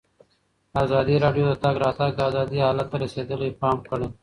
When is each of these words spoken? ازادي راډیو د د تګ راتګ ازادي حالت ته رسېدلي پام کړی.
ازادي 0.83 1.15
راډیو 1.25 1.45
د 1.49 1.51
د 1.51 1.59
تګ 1.63 1.75
راتګ 1.83 2.13
ازادي 2.29 2.59
حالت 2.65 2.87
ته 2.91 2.97
رسېدلي 3.03 3.49
پام 3.61 3.77
کړی. 3.89 4.07